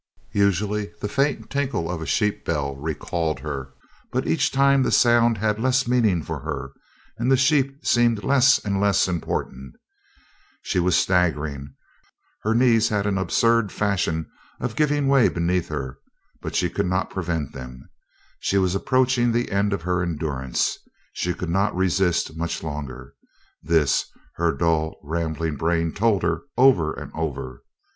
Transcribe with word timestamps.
Usually 0.33 0.91
the 0.99 1.07
faint 1.07 1.51
tinkle 1.51 1.87
of 1.87 2.01
a 2.01 2.07
sheep 2.07 2.43
bell 2.43 2.75
recalled 2.75 3.41
her, 3.41 3.71
but 4.11 4.25
each 4.25 4.51
time 4.51 4.81
the 4.81 4.91
sound 4.91 5.37
had 5.37 5.59
less 5.59 5.87
meaning 5.87 6.23
for 6.23 6.39
her, 6.39 6.71
and 7.19 7.31
the 7.31 7.37
sheep 7.37 7.85
seemed 7.85 8.23
less 8.23 8.57
and 8.57 8.81
less 8.81 9.07
important. 9.07 9.75
She 10.63 10.79
was 10.79 10.97
staggering, 10.97 11.75
her 12.41 12.55
knees 12.55 12.89
had 12.89 13.05
an 13.05 13.19
absurd 13.19 13.71
fashion 13.71 14.25
of 14.59 14.75
giving 14.75 15.07
way 15.07 15.29
beneath 15.29 15.67
her, 15.67 15.99
but 16.41 16.55
she 16.55 16.67
could 16.67 16.87
not 16.87 17.11
prevent 17.11 17.53
them. 17.53 17.87
She 18.39 18.57
was 18.57 18.73
approaching 18.73 19.31
the 19.31 19.51
end 19.51 19.71
of 19.71 19.83
her 19.83 20.01
endurance; 20.01 20.79
she 21.13 21.31
could 21.35 21.51
not 21.51 21.75
resist 21.75 22.35
much 22.35 22.63
longer 22.63 23.13
this 23.61 24.09
her 24.37 24.51
dull 24.51 24.99
rambling 25.03 25.57
brain 25.57 25.93
told 25.93 26.23
her 26.23 26.41
over 26.57 26.91
and 26.91 27.11
over. 27.13 27.61